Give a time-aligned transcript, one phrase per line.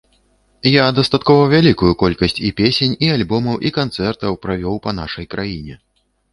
[0.75, 5.75] Я дастаткова вялікую колькасць і песень, і альбомаў, і канцэртаў правёў па нашай краіне.